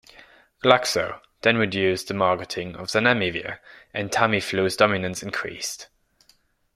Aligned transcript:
Glaxo 0.63 1.21
then 1.43 1.57
reduced 1.57 2.07
the 2.07 2.15
marketing 2.15 2.75
of 2.75 2.87
zanamivir, 2.87 3.59
and 3.93 4.09
Tamiflu's 4.09 4.75
dominance 4.75 5.21
increased. 5.21 5.89